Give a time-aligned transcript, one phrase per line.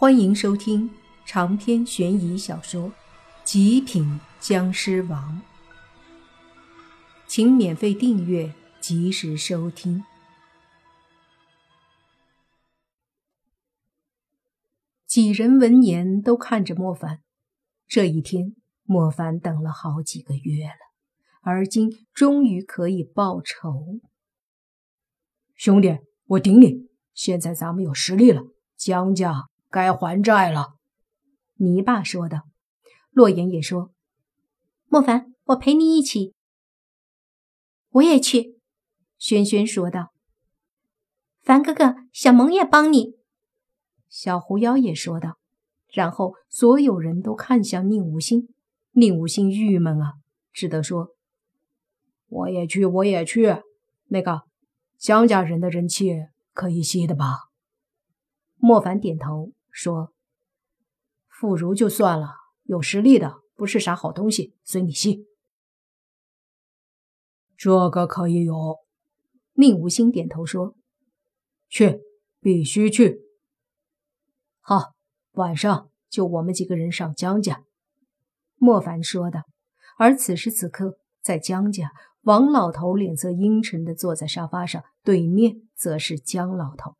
[0.00, 0.88] 欢迎收听
[1.26, 2.88] 长篇悬疑小说
[3.42, 5.42] 《极品僵尸王》，
[7.26, 10.04] 请免费订阅，及时收听。
[15.04, 17.20] 几人闻言都看着莫凡。
[17.88, 18.54] 这一天，
[18.84, 20.78] 莫凡等了好几个月了，
[21.40, 23.98] 而今终于可以报仇。
[25.56, 26.88] 兄弟，我顶你！
[27.14, 28.42] 现在咱们有实力了，
[28.76, 29.47] 江家。
[29.70, 30.76] 该还债了，
[31.56, 32.42] 泥巴说道。
[33.10, 33.92] 洛言也说
[34.86, 36.34] ：“莫凡，我陪你一起。”
[37.90, 38.60] 我也去。
[39.18, 40.12] 轩轩说道
[41.42, 43.16] ：“凡哥哥，小萌也帮你。”
[44.08, 45.38] 小狐妖也说道。
[45.92, 48.54] 然后所有人都看向宁无心，
[48.92, 50.14] 宁无心郁闷啊，
[50.52, 51.16] 只得说
[52.28, 53.56] ：“我也去，我也去。
[54.08, 54.42] 那个
[54.98, 57.48] 江家人的人气可以吸的吧？”
[58.56, 59.52] 莫凡点头。
[59.80, 60.12] 说
[61.30, 65.28] ：“妇孺就算了，有实力的不是啥好东西，随你吸。
[67.56, 68.78] 这个可以有。”
[69.54, 70.74] 宁无心点头说
[71.70, 72.00] ：“去，
[72.40, 73.20] 必须去。”
[74.58, 74.94] 好，
[75.34, 77.62] 晚上就我们几个人上江家。”
[78.58, 79.44] 莫凡说的。
[79.96, 86.96] 而此时此刻，在江家，王老头脸色阴沉的坐在沙发上，对面则是江老头。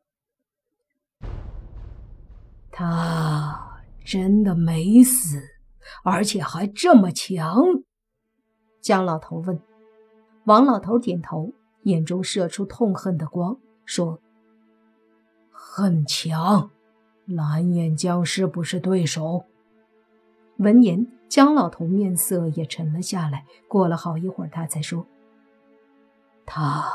[2.79, 5.41] 他真的没死，
[6.01, 7.61] 而且还这么强。
[8.79, 9.59] 江老头问，
[10.45, 11.51] 王老头点头，
[11.83, 14.21] 眼中射出痛恨的光，说
[15.51, 16.71] ：“很强，
[17.25, 19.43] 蓝眼僵尸不是对手。”
[20.55, 23.45] 闻言，江老头面色也沉了下来。
[23.67, 25.05] 过了好一会儿，他才说
[26.47, 26.85] ：“他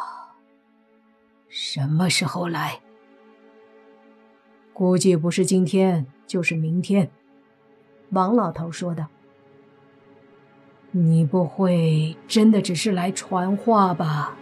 [1.51, 2.81] 什么时候来？”
[4.75, 7.11] 估计不是今天，就是明天。”
[8.11, 9.09] 王老头说道。
[10.91, 14.37] “你不会真的只是来传话吧？”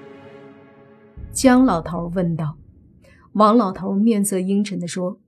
[1.32, 2.56] 江老头问道。
[3.34, 5.20] 王老头面色阴沉的说：“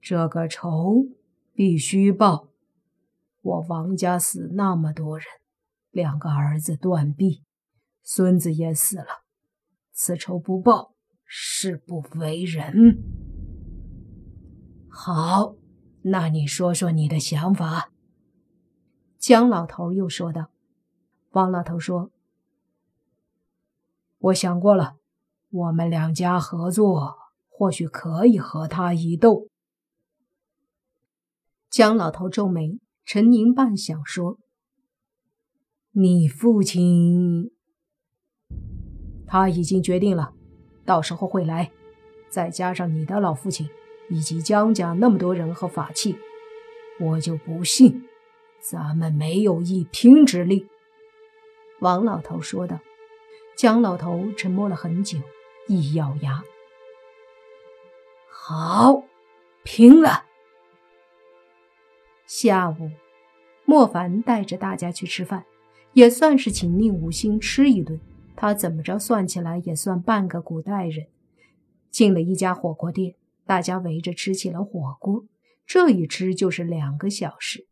[0.00, 1.06] 这个仇
[1.54, 2.48] 必须报。
[3.42, 5.26] 我王家死那么多人，
[5.90, 7.42] 两个儿子断臂，
[8.02, 9.24] 孙子也死了，
[9.92, 10.94] 此仇不报，
[11.24, 12.98] 誓不为人。”
[14.90, 15.54] 好，
[16.02, 17.90] 那你说说你的想法。”
[19.18, 20.50] 江老头又说道。
[21.30, 22.10] 王老头说
[24.18, 24.96] ：“我想过了，
[25.50, 27.16] 我们两家合作，
[27.48, 29.46] 或许可以和他一斗。”
[31.70, 34.40] 江老头皱眉，沉吟半晌，说
[35.92, 37.52] ：“你父亲，
[39.24, 40.34] 他已经决定了，
[40.84, 41.70] 到时候会来，
[42.28, 43.68] 再加上你的老父亲。”
[44.10, 46.18] 以及江家那么多人和法器，
[47.00, 48.06] 我就不信
[48.60, 50.68] 咱们没有一拼之力。”
[51.80, 52.78] 王老头说道。
[53.56, 55.18] 江老头沉默了很久，
[55.66, 56.42] 一咬牙
[58.32, 59.02] ：“好，
[59.64, 60.24] 拼了！”
[62.24, 62.90] 下午，
[63.66, 65.44] 莫凡带着大家去吃饭，
[65.92, 68.00] 也算是请宁五星吃一顿。
[68.34, 71.08] 他怎么着算起来也算半个古代人。
[71.90, 73.14] 进了一家火锅店。
[73.50, 75.24] 大家围着吃起了火锅，
[75.66, 77.66] 这一吃就是两个小时。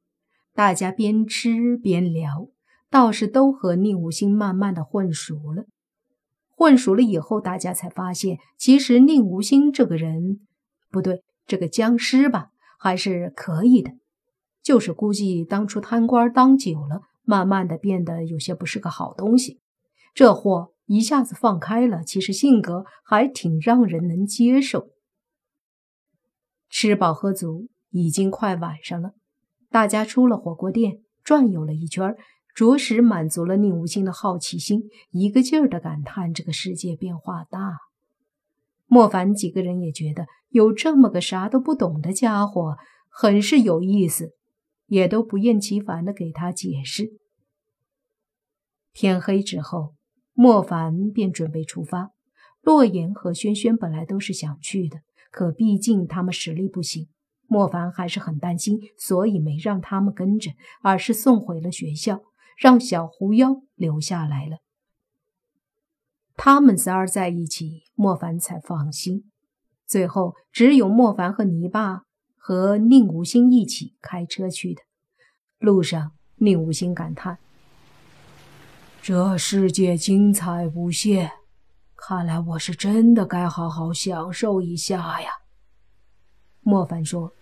[0.52, 2.48] 大家边吃边聊，
[2.90, 5.66] 倒是都和宁无心慢慢的混熟了。
[6.48, 10.40] 混熟了以后，大家才发现，其实宁无心这个人，
[10.90, 12.48] 不对，这个僵尸吧，
[12.80, 13.92] 还是可以的。
[14.64, 19.60] 就是估计当初贪官当久了，慢慢的变得有些不是个好东西。
[20.12, 24.88] 这货一下子放开了，其实性格还挺让人能接受。
[26.68, 29.12] 吃饱喝足，已经快晚上了。
[29.70, 32.16] 大家出了火锅店，转悠了一圈，
[32.54, 37.78] 着实满足了宁无心的好奇心，一个劲儿的感叹这个世界变化大。
[38.86, 42.76] 莫凡几个人也觉得有这么个啥都不懂的家伙，
[43.10, 44.32] 很是有意思，
[44.86, 47.12] 也都不厌其烦的给他解释。
[48.94, 49.94] 天黑之后，
[50.32, 52.10] 莫凡便准备出发。
[52.62, 55.00] 洛言和轩轩本来都是想去的。
[55.30, 57.08] 可毕竟他们实力不行，
[57.46, 60.52] 莫凡还是很担心，所以没让他们跟着，
[60.82, 62.22] 而是送回了学校，
[62.56, 64.58] 让小狐妖留下来了。
[66.36, 69.30] 他们仨儿在一起，莫凡才放心。
[69.86, 72.02] 最后，只有莫凡和泥巴
[72.36, 74.82] 和宁无心一起开车去的。
[75.58, 77.38] 路上，宁无心感叹
[79.02, 81.32] ：“这世界精彩无限。”
[82.00, 85.30] 看来我是真的该好好享受一下呀。
[86.60, 87.34] 莫凡说：“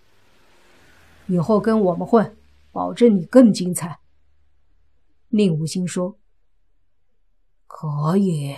[1.29, 2.37] 以后跟我们混，
[2.73, 4.01] 保证你更精彩。”
[5.29, 6.19] 宁无心说
[7.69, 8.57] ：“可以。”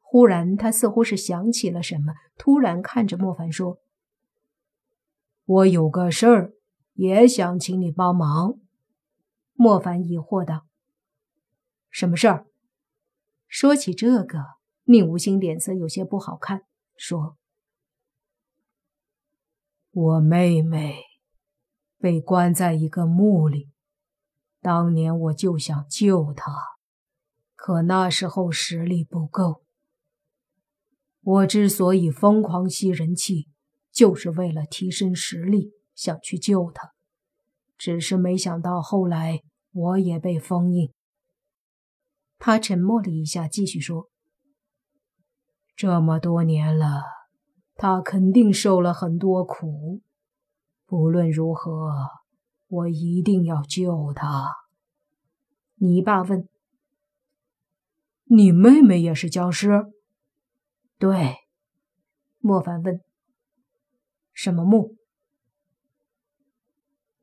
[0.00, 3.80] 忽然，他似乎是想起了什么，突然看着莫凡说
[5.44, 6.54] ：“我有个事儿，
[6.94, 8.58] 也想请你帮忙。”
[9.52, 10.66] 莫凡疑惑道
[11.90, 12.46] ：“什么事儿？”
[13.46, 14.59] 说起这个，
[14.90, 16.64] 宁无心脸色有些不好看，
[16.96, 17.36] 说
[19.92, 20.96] ：“我妹妹
[21.96, 23.70] 被关在一个墓里，
[24.60, 26.52] 当年我就想救她，
[27.54, 29.62] 可那时候实力不够。”
[31.22, 33.48] 我之所以疯狂吸人气，
[33.92, 36.90] 就是为了提升实力，想去救他。
[37.78, 40.92] 只是没想到后来我也被封印。
[42.38, 44.08] 他沉默了一下，继续说
[45.80, 47.04] ：“这么多年了，
[47.74, 50.02] 他肯定受了很多苦。
[50.84, 51.94] 不论如何，
[52.68, 54.56] 我一定要救他。”
[55.80, 56.46] 你爸问
[58.28, 59.86] ：“你妹妹也是僵尸？”
[61.00, 61.36] 对，
[62.40, 63.00] 莫凡问
[64.34, 64.96] ：“什么墓？”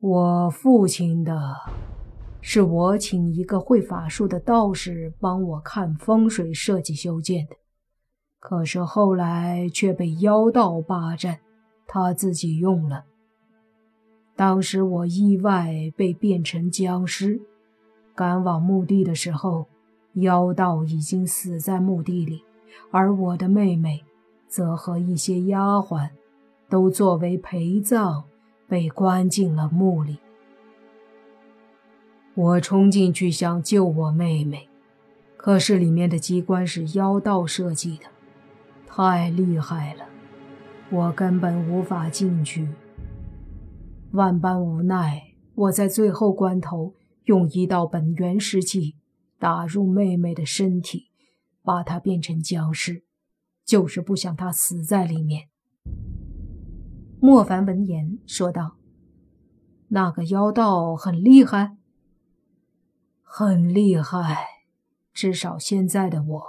[0.00, 1.54] 我父亲的，
[2.40, 7.54] 是我请一个会法术的道士帮我看风水设计修建的，
[8.40, 11.40] 可是后来却被妖道霸占，
[11.86, 13.04] 他自己用了。
[14.36, 17.40] 当时我意外被变成僵尸，
[18.14, 19.66] 赶往墓地的时候，
[20.14, 22.44] 妖道已经死在墓地里。
[22.90, 24.04] 而我的妹妹，
[24.46, 26.10] 则和一些丫鬟，
[26.68, 28.24] 都作为陪葬，
[28.68, 30.18] 被关进了墓里。
[32.34, 34.68] 我冲进去想救我妹妹，
[35.36, 38.04] 可是里面的机关是妖道设计的，
[38.88, 40.06] 太厉害了，
[40.90, 42.68] 我根本无法进去。
[44.12, 46.94] 万般无奈，我在最后关头
[47.24, 48.96] 用一道本源之气
[49.38, 51.06] 打入妹妹的身体。
[51.60, 53.04] 把她变成僵尸，
[53.62, 55.50] 就是不想她死在里面。
[57.20, 58.78] 莫凡闻言说道
[59.88, 61.76] ：“那个妖道很厉害，
[63.22, 64.46] 很厉害。
[65.12, 66.42] 至少现在的我，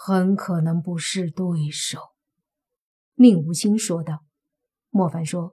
[0.00, 1.98] 很可能不是对手。”
[3.16, 4.20] 宁无心说道。
[4.90, 5.52] 莫凡说：“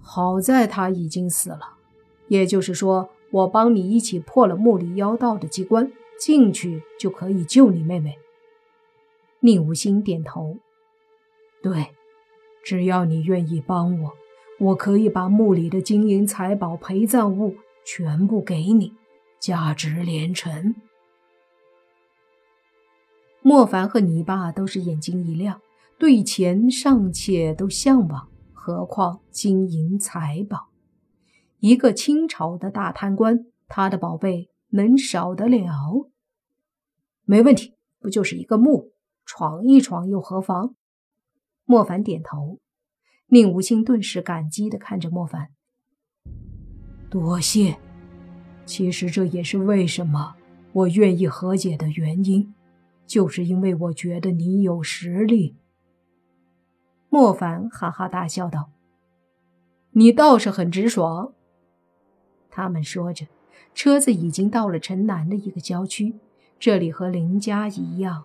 [0.00, 1.76] 好在他已经死了，
[2.28, 5.90] 也就是说，我帮你一起破了墓里妖道的机关。”
[6.20, 8.18] 进去就可以救你妹妹。
[9.38, 10.56] 宁无心点头，
[11.62, 11.90] 对，
[12.64, 14.12] 只要你愿意帮我，
[14.58, 17.54] 我可以把墓里的金银财宝、陪葬物
[17.86, 18.94] 全部给你，
[19.38, 20.74] 价值连城。
[23.48, 25.62] 莫凡和泥巴都是眼睛一亮，
[25.98, 30.68] 对钱尚且都向往，何况金银财宝？
[31.58, 34.50] 一个清朝的大贪官，他的宝贝。
[34.72, 36.10] 能少得了？
[37.24, 38.90] 没问题，不就是一个墓，
[39.24, 40.74] 闯一闯又何妨？
[41.64, 42.58] 莫凡点头。
[43.28, 45.48] 宁无心顿时感激的看着莫凡，
[47.08, 47.78] 多谢。
[48.66, 50.36] 其实这也是为什么
[50.72, 52.52] 我愿意和解的原因，
[53.08, 55.56] 就是因为我觉得你有实力。
[57.08, 58.70] 莫凡哈哈大笑道
[59.92, 61.32] ：“你倒是很直爽。”
[62.48, 63.26] 他们说着。
[63.74, 66.16] 车子已经到了城南的一个郊区，
[66.58, 68.24] 这里和林家一样，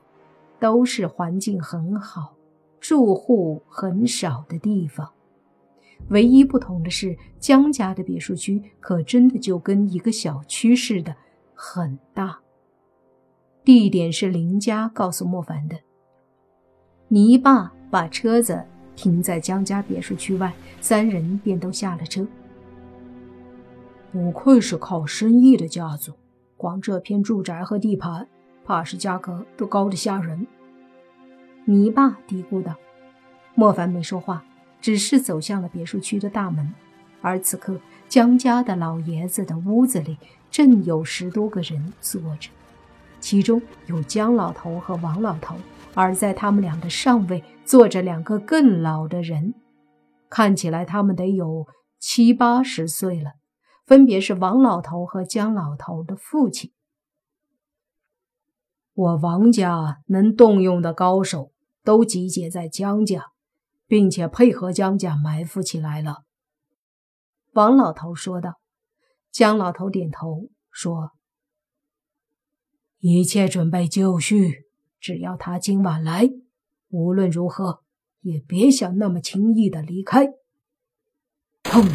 [0.60, 2.36] 都是环境很好、
[2.79, 5.12] 住户很少的地方。
[6.10, 11.15] 唯一不同的是，江家的别墅区可真的就跟一个小区似的，
[11.53, 12.39] 很大。
[13.63, 15.77] 地点是林家告诉莫凡的。
[17.08, 18.63] 泥巴把车子
[18.96, 22.27] 停在江家别墅区外，三人便都下了车。
[24.12, 26.13] 不愧是靠生意的家族，
[26.58, 28.27] 光这片住宅和地盘，
[28.65, 30.46] 怕是价格都高的吓人。
[31.65, 32.75] 泥巴嘀咕道。
[33.55, 34.43] 莫凡没说话，
[34.82, 36.74] 只是走向了别墅区的大门。
[37.22, 37.79] 而此刻，
[38.10, 40.17] 江家的老爷子的屋子里
[40.51, 42.50] 正有十多个人坐着，
[43.24, 45.56] 其中有江老头和王老头，
[45.94, 49.53] 而在他们俩的上位坐着两个更老的人，
[50.30, 51.65] 看起来他们得有
[51.98, 53.32] 七八十岁了。
[53.86, 56.74] 分别是王老头和江老头的父亲。
[58.94, 63.27] 我王家能动用的高手都集结在江家，
[63.88, 66.24] 并且配合江家埋伏起来了。
[67.53, 68.56] 王老头说道。
[69.32, 71.12] 江老头点头说
[73.05, 74.63] ：“一切准备就绪，
[74.98, 76.29] 只要他今晚来，
[76.88, 77.81] 无论如何
[78.22, 80.27] 也别想那么轻易的离开。”
[81.62, 81.91] 砰！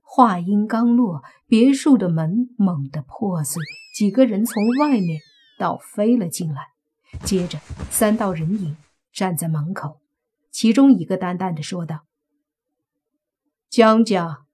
[0.00, 3.62] 话音刚落，别墅的门猛地破碎，
[3.94, 5.20] 几个人从外面
[5.56, 6.62] 倒飞了进来。
[7.24, 8.76] 接着，三道人影
[9.12, 10.00] 站在门口，
[10.50, 12.00] 其中一个淡淡的说道
[13.70, 14.46] ：“江家，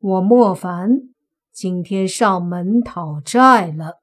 [0.00, 0.90] 我莫凡
[1.52, 4.02] 今天上门讨债了。”